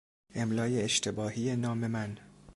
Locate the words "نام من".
1.55-2.17